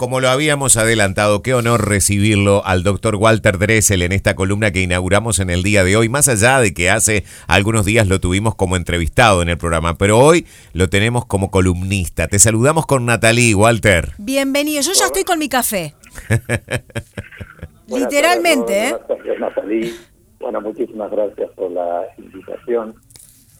[0.00, 4.80] como lo habíamos adelantado, qué honor recibirlo al doctor Walter Dressel en esta columna que
[4.80, 8.54] inauguramos en el día de hoy, más allá de que hace algunos días lo tuvimos
[8.54, 12.28] como entrevistado en el programa, pero hoy lo tenemos como columnista.
[12.28, 14.12] Te saludamos con Natalie, Walter.
[14.16, 15.94] Bienvenido, yo ya estoy con mi café.
[17.86, 18.96] Literalmente, ¿eh?
[19.38, 19.92] Natalie.
[20.38, 22.94] Bueno, muchísimas gracias por la invitación.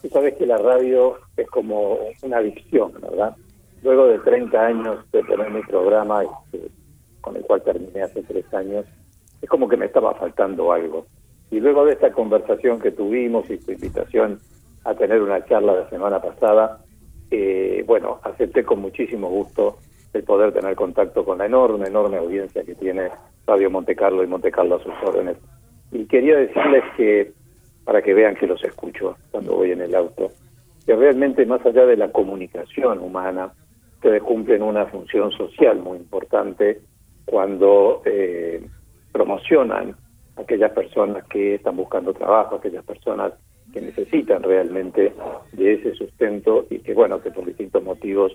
[0.01, 3.37] Tú sabes que la radio es como una adicción, ¿verdad?
[3.83, 6.71] Luego de 30 años de tener mi programa, este,
[7.21, 8.85] con el cual terminé hace tres años,
[9.41, 11.07] es como que me estaba faltando algo.
[11.51, 14.39] Y luego de esta conversación que tuvimos y tu invitación
[14.85, 16.81] a tener una charla la semana pasada,
[17.31, 19.79] eh, bueno, acepté con muchísimo gusto
[20.13, 23.11] el poder tener contacto con la enorme, enorme audiencia que tiene
[23.47, 25.37] Radio Monte Carlo y Monte Carlo a sus órdenes.
[25.93, 27.33] Y quería decirles que,
[27.85, 30.31] para que vean que los escucho cuando voy en el auto,
[30.87, 33.53] que realmente más allá de la comunicación humana,
[34.01, 36.81] ustedes cumplen una función social muy importante
[37.27, 38.67] cuando eh,
[39.13, 39.95] promocionan
[40.37, 43.35] a aquellas personas que están buscando trabajo, aquellas personas
[43.75, 45.13] que necesitan realmente
[45.53, 48.35] de ese sustento y que, bueno, que por distintos motivos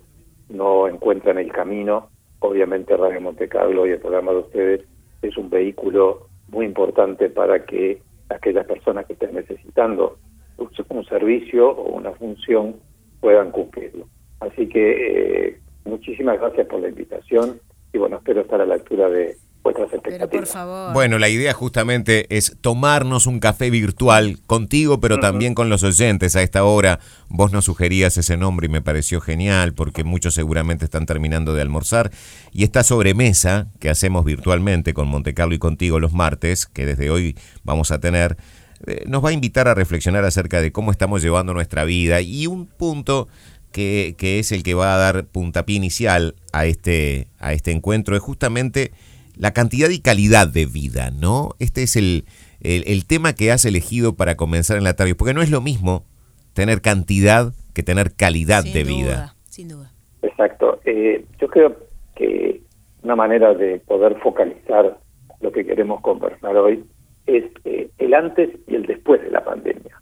[0.49, 2.09] no encuentran el camino.
[2.41, 4.81] Obviamente Radio Monte Carlo y el programa de ustedes
[5.23, 10.19] es un vehículo muy importante para que aquellas personas que estén necesitando
[10.57, 12.75] un servicio o una función
[13.19, 14.05] puedan cumplirlo.
[14.39, 17.59] Así que eh, muchísimas gracias por la invitación
[17.93, 20.29] y bueno, espero estar a la altura de vuestras expectativas.
[20.29, 20.93] Pero por favor.
[20.93, 26.35] Bueno, la idea justamente es tomarnos un café virtual contigo, pero también con los oyentes.
[26.35, 30.85] A esta hora vos nos sugerías ese nombre y me pareció genial porque muchos seguramente
[30.85, 32.11] están terminando de almorzar.
[32.51, 37.35] Y esta sobremesa que hacemos virtualmente con Montecarlo y contigo los martes, que desde hoy
[37.63, 38.37] vamos a tener,
[38.85, 42.45] eh, nos va a invitar a reflexionar acerca de cómo estamos llevando nuestra vida y
[42.45, 43.27] un punto
[43.75, 48.21] que, es el que va a dar puntapié inicial a este, a este encuentro, es
[48.21, 48.91] justamente
[49.37, 51.49] la cantidad y calidad de vida, ¿no?
[51.59, 52.23] Este es el,
[52.61, 56.05] el, tema que has elegido para comenzar en la tarde, porque no es lo mismo
[56.53, 59.35] tener cantidad que tener calidad de vida.
[59.49, 59.91] Sin duda.
[60.21, 60.79] Exacto.
[60.85, 61.75] Eh, yo creo
[62.15, 62.61] que
[63.03, 64.97] una manera de poder focalizar
[65.41, 66.85] lo que queremos conversar hoy
[67.27, 70.01] es eh, el antes y el después de la pandemia.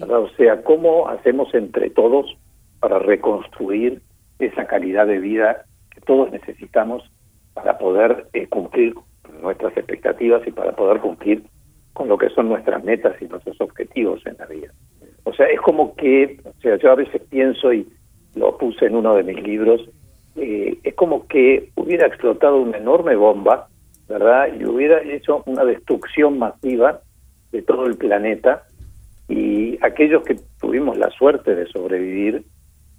[0.00, 2.36] O sea, cómo hacemos entre todos
[2.82, 4.02] para reconstruir
[4.40, 7.08] esa calidad de vida que todos necesitamos
[7.54, 8.94] para poder eh, cumplir
[9.40, 11.44] nuestras expectativas y para poder cumplir
[11.92, 14.72] con lo que son nuestras metas y nuestros objetivos en la vida.
[15.22, 17.86] O sea, es como que, o sea, yo a veces pienso y
[18.34, 19.88] lo puse en uno de mis libros,
[20.34, 23.68] eh, es como que hubiera explotado una enorme bomba,
[24.08, 24.48] ¿verdad?
[24.58, 27.00] Y hubiera hecho una destrucción masiva
[27.52, 28.64] de todo el planeta
[29.28, 32.44] y aquellos que tuvimos la suerte de sobrevivir,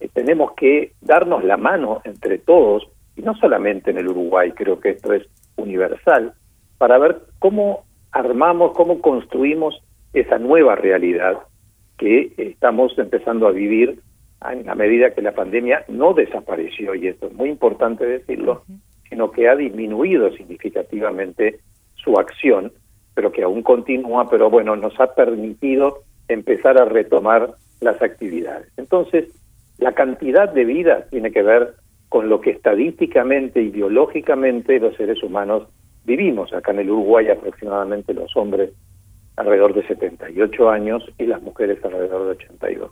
[0.04, 4.80] eh, tenemos que darnos la mano entre todos, y no solamente en el Uruguay, creo
[4.80, 5.24] que esto es
[5.56, 6.34] universal,
[6.78, 9.82] para ver cómo armamos, cómo construimos
[10.14, 11.38] esa nueva realidad
[11.98, 14.02] que estamos empezando a vivir
[14.52, 18.64] en la medida que la pandemia no desapareció, y esto es muy importante decirlo,
[19.10, 21.60] sino que ha disminuido significativamente
[21.96, 22.74] su acción,
[23.14, 28.68] pero que aún continúa, pero bueno, nos ha permitido empezar a retomar las actividades.
[28.76, 29.30] Entonces,
[29.78, 31.76] la cantidad de vida tiene que ver
[32.10, 35.68] con lo que estadísticamente y biológicamente los seres humanos
[36.06, 36.54] vivimos.
[36.54, 38.72] Acá en el Uruguay aproximadamente los hombres
[39.36, 42.92] alrededor de 78 años y las mujeres alrededor de 82.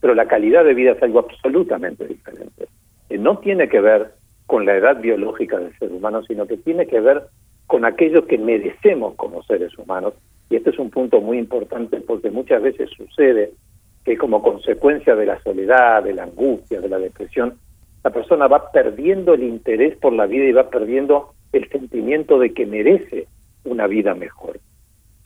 [0.00, 2.68] Pero la calidad de vida es algo absolutamente diferente.
[3.18, 4.12] no tiene que ver
[4.46, 7.24] con la edad biológica del ser humano, sino que tiene que ver
[7.66, 10.14] con aquello que merecemos como seres humanos.
[10.50, 13.52] Y este es un punto muy importante porque muchas veces sucede
[14.08, 17.58] que como consecuencia de la soledad, de la angustia, de la depresión,
[18.02, 22.54] la persona va perdiendo el interés por la vida y va perdiendo el sentimiento de
[22.54, 23.26] que merece
[23.64, 24.60] una vida mejor.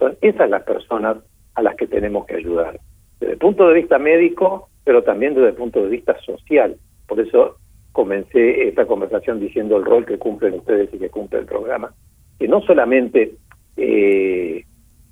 [0.01, 1.19] Son esas las personas
[1.55, 2.81] a las que tenemos que ayudar,
[3.21, 6.75] desde el punto de vista médico, pero también desde el punto de vista social.
[7.07, 7.59] Por eso
[7.93, 11.95] comencé esta conversación diciendo el rol que cumplen ustedes y que cumple el programa,
[12.37, 13.37] que no solamente
[13.77, 14.65] eh,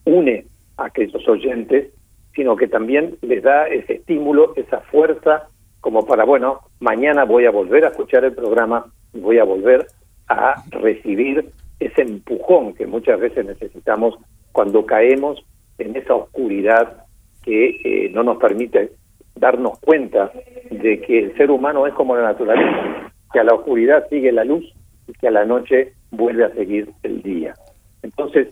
[0.06, 0.44] une
[0.76, 1.92] a aquellos oyentes,
[2.34, 5.48] sino que también les da ese estímulo, esa fuerza,
[5.80, 9.86] como para, bueno, mañana voy a volver a escuchar el programa voy a volver
[10.28, 14.16] a recibir ese empujón que muchas veces necesitamos
[14.52, 15.44] cuando caemos
[15.78, 17.04] en esa oscuridad
[17.42, 18.92] que eh, no nos permite
[19.34, 20.30] darnos cuenta
[20.70, 24.44] de que el ser humano es como la naturaleza, que a la oscuridad sigue la
[24.44, 24.64] luz
[25.06, 27.54] y que a la noche vuelve a seguir el día.
[28.02, 28.48] Entonces,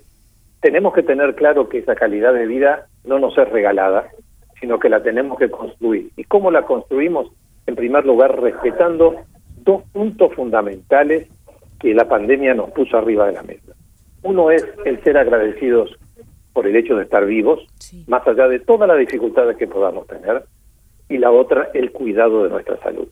[0.60, 4.08] tenemos que tener claro que esa calidad de vida no nos es regalada,
[4.60, 6.10] sino que la tenemos que construir.
[6.16, 7.30] ¿Y cómo la construimos?
[7.66, 9.14] En primer lugar, respetando
[9.62, 11.28] dos puntos fundamentales
[11.78, 13.72] que la pandemia nos puso arriba de la mesa.
[14.22, 15.96] Uno es el ser agradecidos
[16.52, 17.64] por el hecho de estar vivos,
[18.06, 20.42] más allá de todas las dificultades que podamos tener,
[21.08, 23.08] y la otra, el cuidado de nuestra salud.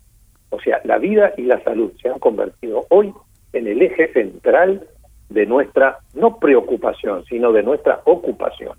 [0.50, 3.12] O sea, la vida y la salud se han convertido hoy
[3.52, 4.86] en el eje central
[5.28, 8.76] de nuestra, no preocupación, sino de nuestra ocupación.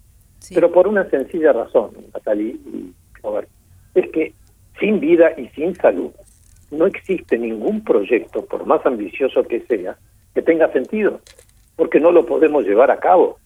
[0.54, 3.50] Pero por una sencilla razón, Natalie y Robert,
[3.96, 4.34] es que
[4.80, 6.12] sin vida y sin salud
[6.72, 9.98] no existe ningún proyecto, por más ambicioso que sea,
[10.34, 11.22] que tenga sentido,
[11.76, 13.38] porque no lo podemos llevar a cabo.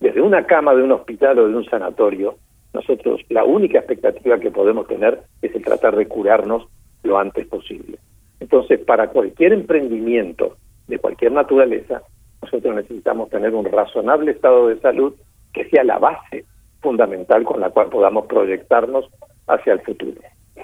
[0.00, 2.36] Desde una cama de un hospital o de un sanatorio,
[2.72, 6.66] nosotros la única expectativa que podemos tener es el tratar de curarnos
[7.04, 7.98] lo antes posible.
[8.40, 10.56] Entonces, para cualquier emprendimiento
[10.88, 12.02] de cualquier naturaleza,
[12.42, 15.14] nosotros necesitamos tener un razonable estado de salud
[15.54, 16.44] que sea la base
[16.82, 19.08] fundamental con la cual podamos proyectarnos
[19.46, 20.20] hacia el futuro.
[20.56, 20.62] Eh,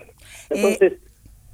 [0.51, 0.95] Entonces,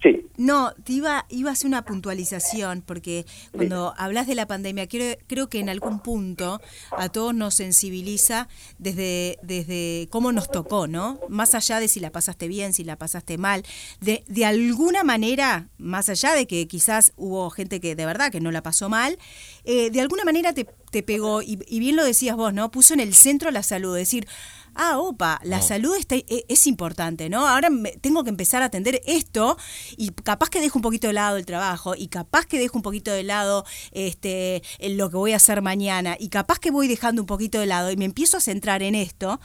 [0.02, 0.26] Sí.
[0.36, 5.16] No, te iba, iba a hacer una puntualización, porque cuando hablas de la pandemia, creo,
[5.26, 6.60] creo que en algún punto
[6.90, 8.48] a todos nos sensibiliza
[8.78, 11.18] desde, desde cómo nos tocó, ¿no?
[11.30, 13.64] Más allá de si la pasaste bien, si la pasaste mal,
[14.00, 18.40] de, de alguna manera, más allá de que quizás hubo gente que de verdad que
[18.40, 19.18] no la pasó mal,
[19.64, 22.70] eh, de alguna manera te, te pegó, y, y bien lo decías vos, ¿no?
[22.70, 24.28] Puso en el centro la salud, es decir,
[24.76, 27.46] ah, opa, la salud está, e, es importante, ¿no?
[27.46, 27.68] Ahora
[28.00, 29.56] tengo que empezar a atender esto
[29.96, 32.82] y capaz que dejo un poquito de lado el trabajo y capaz que dejo un
[32.82, 37.22] poquito de lado este, lo que voy a hacer mañana y capaz que voy dejando
[37.22, 39.40] un poquito de lado y me empiezo a centrar en esto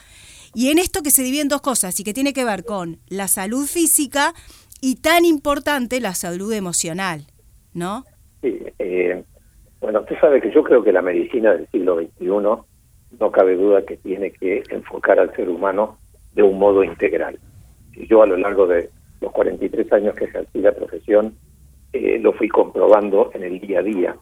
[0.54, 3.00] y en esto que se divide en dos cosas y que tiene que ver con
[3.08, 4.34] la salud física
[4.82, 7.28] y tan importante la salud emocional,
[7.74, 8.04] ¿no?
[8.42, 9.24] Sí, eh,
[9.80, 12.71] bueno, usted sabe que yo creo que la medicina del siglo XXI
[13.22, 15.98] no cabe duda que tiene que enfocar al ser humano
[16.34, 17.40] de un modo integral.
[17.94, 18.90] Yo a lo largo de
[19.22, 21.36] los 43 años que ejercí la profesión,
[21.94, 24.16] eh, lo fui comprobando en el día a día,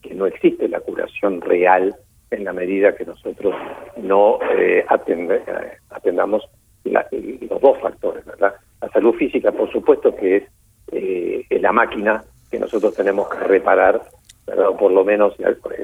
[0.00, 1.96] que no existe la curación real
[2.30, 3.54] en la medida que nosotros
[3.96, 6.48] no eh, eh atendamos
[6.84, 8.54] los dos factores, ¿verdad?
[8.80, 10.44] La salud física, por supuesto, que es,
[10.92, 14.02] eh, la máquina que nosotros tenemos que reparar,
[14.78, 15.34] por lo menos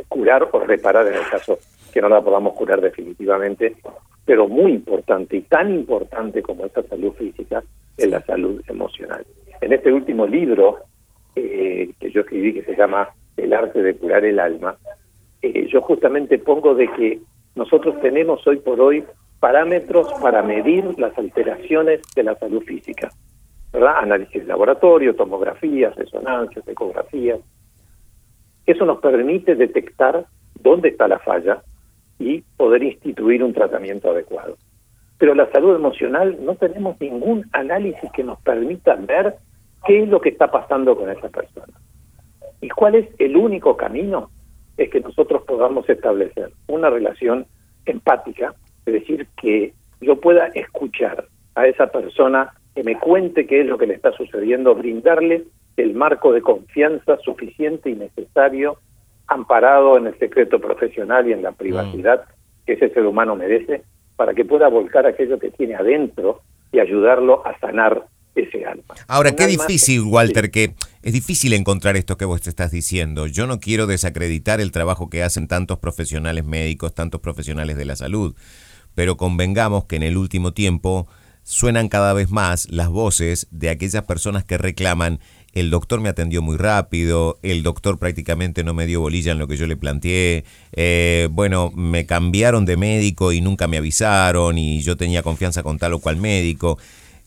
[0.08, 1.58] curar o reparar en el caso
[1.92, 3.76] que no la podamos curar definitivamente,
[4.24, 7.62] pero muy importante y tan importante como esta salud física
[7.96, 9.24] es la salud emocional.
[9.60, 10.78] En este último libro
[11.34, 14.76] eh, que yo escribí que se llama El arte de curar el alma,
[15.42, 17.20] eh, yo justamente pongo de que
[17.54, 19.04] nosotros tenemos hoy por hoy
[19.38, 23.10] parámetros para medir las alteraciones de la salud física.
[23.72, 27.40] Análisis de laboratorio, tomografías, resonancias, ecografías.
[28.66, 30.26] Eso nos permite detectar
[30.60, 31.62] dónde está la falla
[32.18, 34.56] y poder instituir un tratamiento adecuado.
[35.18, 39.36] Pero la salud emocional no tenemos ningún análisis que nos permita ver
[39.86, 41.72] qué es lo que está pasando con esa persona.
[42.60, 44.30] ¿Y cuál es el único camino?
[44.76, 47.46] Es que nosotros podamos establecer una relación
[47.86, 48.54] empática,
[48.86, 53.78] es decir, que yo pueda escuchar a esa persona, que me cuente qué es lo
[53.78, 55.44] que le está sucediendo, brindarle
[55.76, 58.78] el marco de confianza suficiente y necesario
[59.26, 62.64] amparado en el secreto profesional y en la privacidad mm.
[62.66, 63.82] que ese ser humano merece,
[64.16, 68.94] para que pueda volcar aquello que tiene adentro y ayudarlo a sanar ese alma.
[69.08, 73.26] Ahora, qué difícil, Walter, que es difícil encontrar esto que vos te estás diciendo.
[73.26, 77.96] Yo no quiero desacreditar el trabajo que hacen tantos profesionales médicos, tantos profesionales de la
[77.96, 78.34] salud,
[78.94, 81.08] pero convengamos que en el último tiempo
[81.42, 85.20] suenan cada vez más las voces de aquellas personas que reclaman
[85.52, 89.48] el doctor me atendió muy rápido, el doctor prácticamente no me dio bolilla en lo
[89.48, 94.80] que yo le planteé, eh, bueno, me cambiaron de médico y nunca me avisaron y
[94.80, 96.78] yo tenía confianza con tal o cual médico.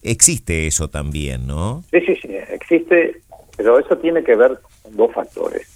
[0.02, 1.84] Existe eso también, ¿no?
[1.92, 3.22] Sí, sí, sí, existe,
[3.56, 5.68] pero eso tiene que ver con dos factores.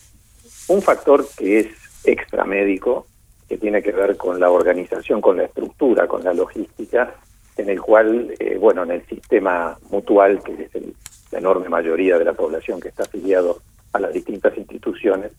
[0.68, 1.68] Un factor que es
[2.04, 3.08] extramédico,
[3.48, 7.16] que tiene que ver con la organización, con la estructura, con la logística,
[7.58, 10.94] en el cual, eh, bueno, en el sistema mutual, que es el
[11.31, 13.57] la enorme mayoría de la población que está afiliado
[13.93, 15.31] a las distintas instituciones,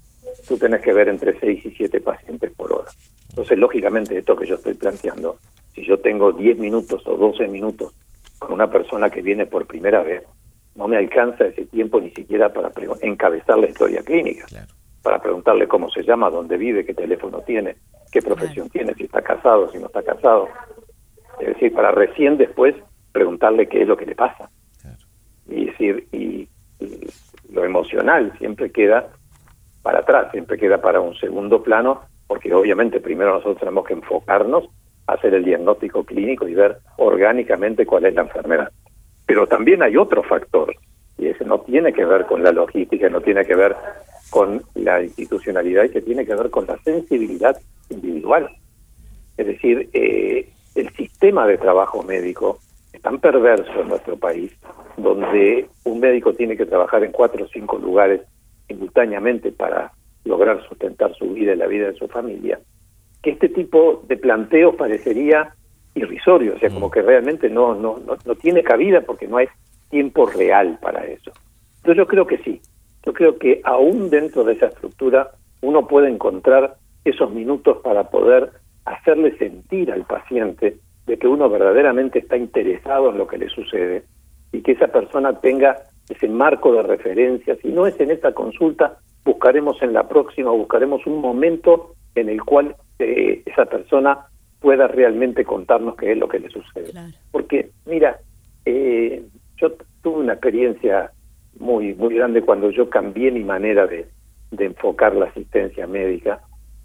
[0.46, 2.90] tú tenés que ver entre 6 y 7 pacientes por hora.
[3.30, 5.38] Entonces, lógicamente, esto que yo estoy planteando,
[5.74, 7.94] si yo tengo 10 minutos o 12 minutos
[8.38, 10.22] con una persona que viene por primera vez,
[10.74, 12.70] no me alcanza ese tiempo ni siquiera para
[13.02, 14.46] encabezar la historia clínica,
[15.02, 17.76] para preguntarle cómo se llama, dónde vive, qué teléfono tiene,
[18.12, 20.48] qué profesión tiene, si está casado, si no está casado.
[21.40, 22.74] Es decir, para recién después
[23.12, 24.50] preguntarle qué es lo que le pasa
[25.48, 26.48] y decir, y,
[27.50, 29.08] lo emocional siempre queda
[29.82, 34.68] para atrás, siempre queda para un segundo plano, porque obviamente primero nosotros tenemos que enfocarnos
[35.06, 38.70] a hacer el diagnóstico clínico y ver orgánicamente cuál es la enfermedad.
[39.26, 40.74] Pero también hay otro factor,
[41.16, 43.74] y ese no tiene que ver con la logística, no tiene que ver
[44.30, 47.56] con la institucionalidad y que tiene que ver con la sensibilidad
[47.88, 48.48] individual.
[49.36, 52.58] Es decir, eh, el sistema de trabajo médico
[52.92, 54.52] es tan perverso en nuestro país,
[54.98, 58.22] donde un médico tiene que trabajar en cuatro o cinco lugares
[58.66, 59.92] simultáneamente para
[60.24, 62.60] lograr sustentar su vida y la vida de su familia,
[63.22, 65.54] que este tipo de planteos parecería
[65.94, 66.90] irrisorio, o sea, como mm.
[66.90, 69.46] que realmente no, no, no, no tiene cabida porque no hay
[69.90, 71.32] tiempo real para eso.
[71.78, 72.60] Entonces yo creo que sí,
[73.04, 75.30] yo creo que aún dentro de esa estructura
[75.62, 78.50] uno puede encontrar esos minutos para poder
[78.84, 80.76] hacerle sentir al paciente
[81.06, 84.04] de que uno verdaderamente está interesado en lo que le sucede
[84.52, 85.76] y que esa persona tenga
[86.08, 87.56] ese marco de referencia.
[87.62, 92.42] Si no es en esta consulta, buscaremos en la próxima, buscaremos un momento en el
[92.42, 94.26] cual eh, esa persona
[94.60, 96.92] pueda realmente contarnos qué es lo que le sucede.
[97.30, 98.18] Porque, mira,
[98.64, 99.22] eh,
[99.56, 101.12] yo tuve una experiencia
[101.58, 104.06] muy muy grande cuando yo cambié mi manera de,
[104.50, 106.40] de enfocar la asistencia médica.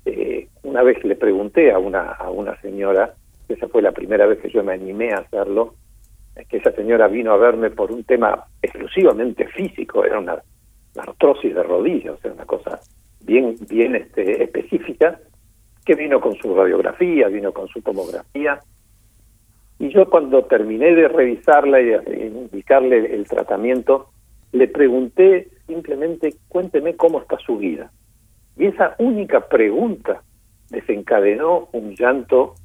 [0.06, 3.14] Eh, una vez le pregunté a una a una señora,
[3.48, 5.76] esa fue la primera vez que yo me animé a hacerlo,
[6.50, 10.42] que esa señora vino a verme por un tema exclusivamente físico, era una,
[10.96, 12.80] artrosis de rodilla, o sea, una cosa
[13.22, 15.20] bien bien este, específica,
[15.86, 18.60] que vino con su radiografía, vino con su tomografía,
[19.80, 24.10] y yo cuando terminé de revisarla y de indicarle el tratamiento,
[24.52, 27.92] le pregunté simplemente, cuénteme cómo está su vida.
[28.56, 30.22] Y esa única pregunta
[30.70, 32.56] desencadenó un llanto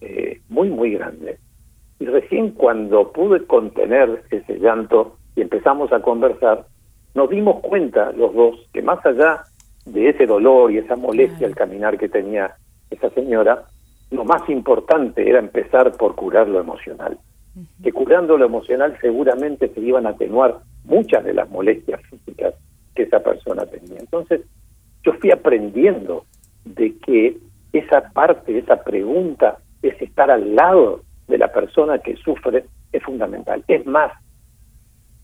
[0.00, 1.38] eh, muy, muy grande.
[1.98, 6.66] Y recién cuando pude contener ese llanto y empezamos a conversar,
[7.14, 9.44] nos dimos cuenta los dos que más allá
[9.86, 12.54] de ese dolor y esa molestia al caminar que tenía
[12.90, 13.64] esa señora,
[14.10, 17.18] lo más importante era empezar por curar lo emocional.
[17.82, 22.54] Que curando lo emocional seguramente se iban a atenuar muchas de las molestias físicas
[22.94, 23.98] que esa persona tenía.
[23.98, 24.42] Entonces,
[25.02, 26.24] yo fui aprendiendo
[26.64, 27.38] de que
[27.72, 33.64] esa parte, esa pregunta, es estar al lado de la persona que sufre, es fundamental.
[33.68, 34.12] Es más,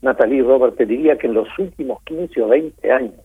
[0.01, 3.21] Natalie Robert, te diría que en los últimos 15 o 20 años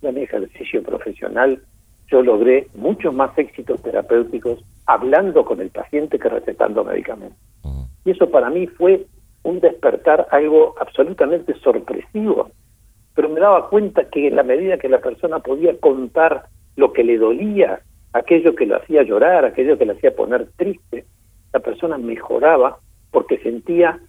[0.00, 1.60] de mi ejercicio profesional,
[2.08, 7.38] yo logré muchos más éxitos terapéuticos hablando con el paciente que recetando medicamentos.
[8.04, 9.06] Y eso para mí fue
[9.44, 12.50] un despertar algo absolutamente sorpresivo,
[13.14, 16.46] pero me daba cuenta que en la medida que la persona podía contar
[16.76, 17.80] lo que le dolía,
[18.12, 21.04] aquello que lo hacía llorar, aquello que le hacía poner triste,
[21.52, 22.78] la persona mejoraba
[23.10, 24.00] porque sentía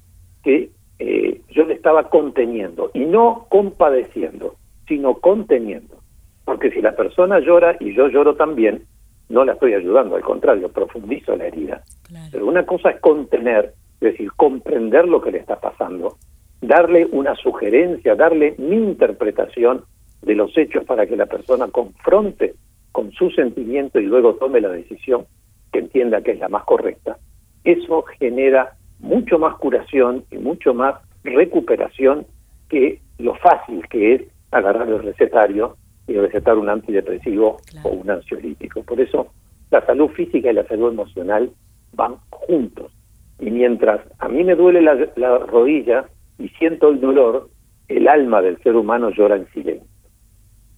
[0.44, 4.56] que eh, yo le estaba conteniendo y no compadeciendo,
[4.88, 5.98] sino conteniendo.
[6.46, 8.84] Porque si la persona llora y yo lloro también,
[9.30, 11.84] no la estoy ayudando, al contrario, profundizo la herida.
[12.32, 16.18] Pero una cosa es contener, es decir, comprender lo que le está pasando,
[16.62, 19.84] darle una sugerencia, darle mi interpretación
[20.22, 22.56] de los hechos para que la persona confronte
[22.92, 25.26] con su sentimiento y luego tome la decisión
[25.72, 27.18] que entienda que es la más correcta,
[27.64, 32.26] eso genera mucho más curación y mucho más recuperación
[32.70, 35.78] que lo fácil que es agarrar el recetario
[36.08, 38.84] y recetar un antidepresivo o un ansiolítico.
[38.84, 39.28] Por eso
[39.72, 41.52] la salud física y la salud emocional
[41.94, 42.92] van juntos.
[43.40, 46.06] Y mientras a mí me duele la, la rodilla
[46.38, 47.50] y siento el dolor,
[47.88, 49.88] el alma del ser humano llora en silencio.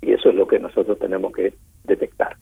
[0.01, 2.37] Y eso es lo que nosotros tenemos que detectar.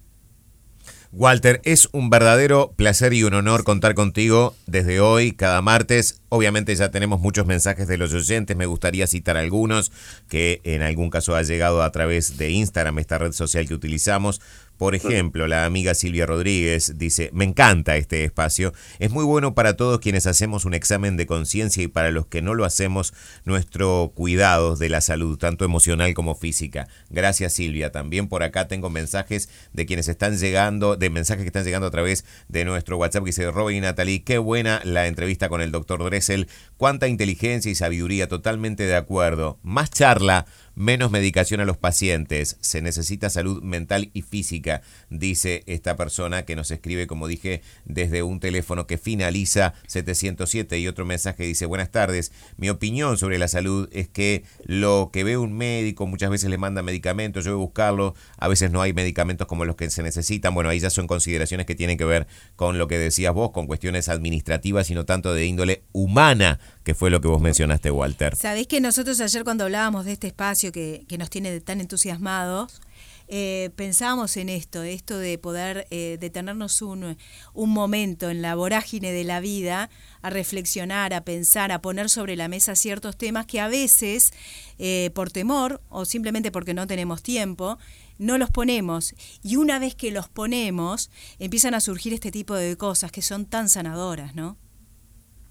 [1.16, 6.22] Walter, es un verdadero placer y un honor contar contigo desde hoy, cada martes.
[6.30, 9.92] Obviamente ya tenemos muchos mensajes de los oyentes, me gustaría citar algunos
[10.28, 14.42] que en algún caso ha llegado a través de Instagram, esta red social que utilizamos.
[14.78, 19.78] Por ejemplo, la amiga Silvia Rodríguez dice, me encanta este espacio, es muy bueno para
[19.78, 23.14] todos quienes hacemos un examen de conciencia y para los que no lo hacemos,
[23.46, 26.88] nuestro cuidado de la salud, tanto emocional como física.
[27.10, 27.92] Gracias Silvia.
[27.92, 31.92] También por acá tengo mensajes de quienes están llegando, de mensajes que están llegando a
[31.92, 35.72] través de nuestro WhatsApp que dice Robin y Natalie, qué buena la entrevista con el
[35.72, 39.60] doctor Dressel, cuánta inteligencia y sabiduría, totalmente de acuerdo.
[39.64, 45.96] Más charla menos medicación a los pacientes, se necesita salud mental y física, dice esta
[45.96, 51.44] persona que nos escribe, como dije, desde un teléfono que finaliza 707 y otro mensaje
[51.44, 56.08] dice, buenas tardes, mi opinión sobre la salud es que lo que ve un médico
[56.08, 59.66] muchas veces le manda medicamentos, yo voy a buscarlo, a veces no hay medicamentos como
[59.66, 62.88] los que se necesitan, bueno, ahí ya son consideraciones que tienen que ver con lo
[62.88, 67.22] que decías vos, con cuestiones administrativas y no tanto de índole humana, que fue lo
[67.22, 68.36] que vos mencionaste, Walter.
[68.36, 72.82] Sabés que nosotros ayer cuando hablábamos de este espacio que, nos tiene tan entusiasmados,
[73.28, 77.18] eh, pensábamos en esto, esto de poder eh, detenernos un,
[77.54, 79.90] un momento en la vorágine de la vida,
[80.22, 84.34] a reflexionar, a pensar, a poner sobre la mesa ciertos temas que a veces,
[84.78, 87.78] eh, por temor o simplemente porque no tenemos tiempo,
[88.20, 89.16] no los ponemos.
[89.44, 93.46] Y una vez que los ponemos, empiezan a surgir este tipo de cosas que son
[93.46, 94.58] tan sanadoras, ¿no?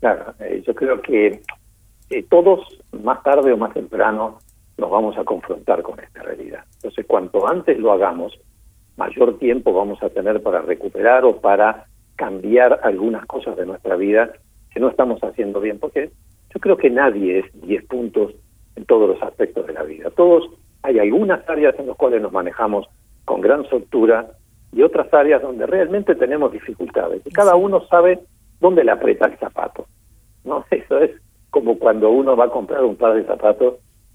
[0.01, 0.35] Claro,
[0.67, 1.43] yo creo que
[2.29, 2.61] todos,
[3.03, 4.39] más tarde o más temprano,
[4.83, 6.65] nos vamos a confrontar con esta realidad.
[6.75, 8.37] Entonces, cuanto antes lo hagamos,
[8.97, 11.87] mayor tiempo vamos a tener para recuperar o para
[12.17, 14.33] cambiar algunas cosas de nuestra vida
[14.75, 16.11] que no estamos haciendo bien, porque
[16.53, 18.35] yo creo que nadie es 10 puntos
[18.75, 20.11] en todos los aspectos de la vida.
[20.11, 20.51] Todos
[20.83, 22.89] hay algunas áreas en las cuales nos manejamos
[23.25, 24.33] con gran soltura
[24.73, 27.23] y otras áreas donde realmente tenemos dificultades.
[27.25, 28.19] Y cada uno sabe
[28.61, 29.87] dónde le aprieta el zapato.
[30.43, 31.13] No, eso es
[31.51, 33.75] como cuando uno va a comprar un par de zapatos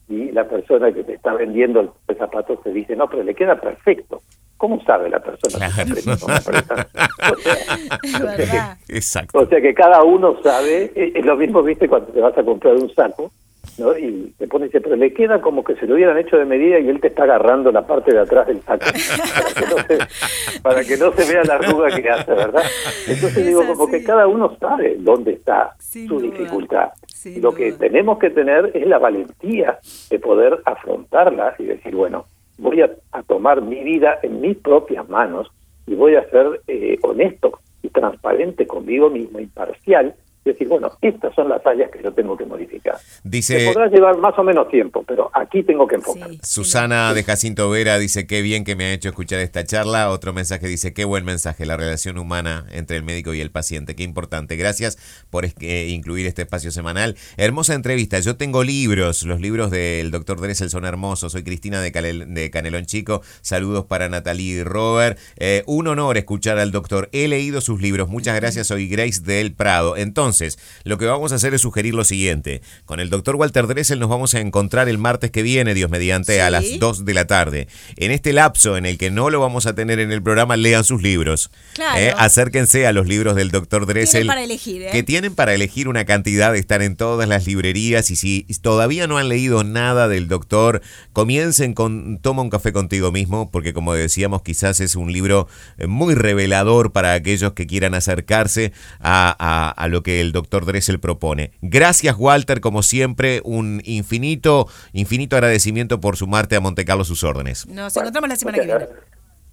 [0.09, 3.59] y la persona que te está vendiendo el zapato te dice, no, pero le queda
[3.59, 4.21] perfecto.
[4.55, 5.67] ¿Cómo sabe la persona?
[8.87, 9.39] Exacto.
[9.39, 12.75] O sea que cada uno sabe, es lo mismo, viste, cuando te vas a comprar
[12.75, 13.31] un saco,
[13.77, 13.97] ¿no?
[13.97, 16.79] Y te pone dice, pero le queda como que se lo hubieran hecho de medida
[16.79, 18.85] y él te está agarrando la parte de atrás del saco
[20.61, 22.63] para que no se, vea la arruga que hace, ¿verdad?
[23.07, 26.89] Entonces digo, como que cada uno sabe dónde está su dificultad
[27.35, 29.79] lo que tenemos que tener es la valentía
[30.09, 32.25] de poder afrontarla y decir, bueno,
[32.57, 32.91] voy a,
[33.27, 35.51] tomar mi vida en mis propias manos
[35.85, 40.15] y voy a ser eh, honesto y transparente conmigo mismo, imparcial,
[40.47, 42.97] decir, bueno, estas son las áreas que yo tengo que modificar.
[43.23, 46.29] Dice, podrá llevar más o menos tiempo, pero aquí tengo que enfocar.
[46.43, 50.09] Susana de Jacinto Vera dice, qué bien que me ha hecho escuchar esta charla.
[50.09, 53.95] Otro mensaje dice, qué buen mensaje, la relación humana entre el médico y el paciente,
[53.95, 54.55] qué importante.
[54.55, 54.97] Gracias
[55.29, 57.15] por incluir este espacio semanal.
[57.37, 58.19] Hermosa entrevista.
[58.19, 61.31] Yo tengo libros, los libros del doctor Dressel son hermosos.
[61.31, 61.91] Soy Cristina de,
[62.27, 63.21] de Canelón Chico.
[63.41, 65.17] Saludos para Natalie y Robert.
[65.37, 67.09] Eh, un honor escuchar al doctor.
[67.11, 68.09] He leído sus libros.
[68.09, 68.67] Muchas gracias.
[68.67, 69.97] Soy Grace del Prado.
[69.97, 72.61] Entonces, entonces, lo que vamos a hacer es sugerir lo siguiente.
[72.85, 76.41] Con el doctor Walter Dressel nos vamos a encontrar el martes que viene, Dios mediante,
[76.41, 77.67] a las 2 de la tarde.
[77.95, 80.83] En este lapso en el que no lo vamos a tener en el programa, lean
[80.83, 81.49] sus libros.
[81.97, 82.13] ¿eh?
[82.17, 84.27] acérquense a los libros del doctor Dressel.
[84.27, 84.89] Para elegir, ¿eh?
[84.91, 88.11] Que tienen para elegir una cantidad, de estar en todas las librerías.
[88.11, 90.81] Y si todavía no han leído nada del doctor,
[91.13, 95.87] comiencen con Toma un café contigo mismo, porque como decíamos, quizás es un libro eh,
[95.87, 100.65] muy revelador para aquellos que quieran acercarse a, a, a lo que el el doctor
[100.65, 101.51] Dressel propone.
[101.61, 107.65] Gracias, Walter, como siempre, un infinito, infinito agradecimiento por sumarte a Monte Carlo sus órdenes.
[107.67, 108.87] Nos encontramos la semana que viene.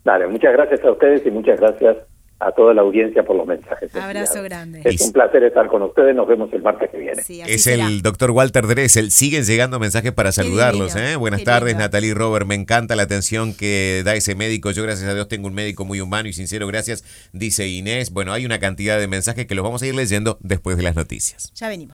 [0.04, 1.96] Dale, muchas gracias a ustedes y muchas gracias
[2.44, 3.94] a toda la audiencia por los mensajes.
[3.96, 4.82] Abrazo grande.
[4.84, 6.14] Es un placer estar con ustedes.
[6.14, 7.22] Nos vemos el martes que viene.
[7.46, 9.10] es el doctor Walter Dressel.
[9.10, 10.94] Siguen llegando mensajes para saludarlos.
[10.96, 11.16] ¿eh?
[11.16, 12.46] Buenas tardes, Natalie Robert.
[12.46, 14.70] Me encanta la atención que da ese médico.
[14.70, 16.66] Yo, gracias a Dios, tengo un médico muy humano y sincero.
[16.66, 18.10] Gracias, dice Inés.
[18.10, 20.96] Bueno, hay una cantidad de mensajes que los vamos a ir leyendo después de las
[20.96, 21.52] noticias.
[21.54, 21.92] Ya venimos.